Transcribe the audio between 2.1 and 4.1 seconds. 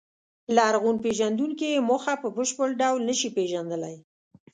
په بشپړ ډول نهشي پېژندلی.